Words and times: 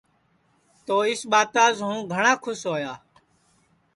تو 0.85 0.95
اِس 1.09 1.21
ٻاتاس 1.31 1.75
ہوں 1.87 1.99
گھٹؔا 2.13 2.33
کُھس 2.43 2.61
ہویا 2.69 2.93